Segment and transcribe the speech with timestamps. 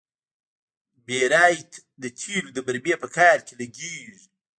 [1.05, 4.09] بیرایت د تیلو د برمې په کار کې لګیږي.